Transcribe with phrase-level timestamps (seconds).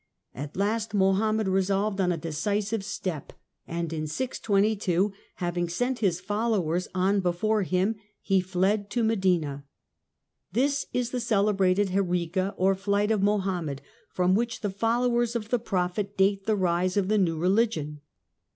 [0.33, 3.33] At last Mohammed resolved on a decisive step,
[3.67, 9.63] and in frl 2, having sent his followers on before him, he fled to Medina.
[10.51, 15.59] This is the celebrated "Heriga" or Flight of Mohammed, from which the followers of the
[15.59, 18.01] prophet date the rise of the new religion.